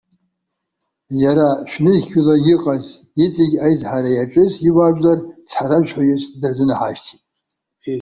Иара, 1.23 1.47
шәнызқьҩыла 1.69 2.35
иҟаз, 2.53 2.85
иҵегьы 3.23 3.57
аизҳара 3.65 4.11
иаҿыз 4.13 4.51
иуаажәлар 4.67 5.19
цҳаражәҳәаҩыс 5.49 6.23
дырзынаҳашьҭит. 6.39 7.21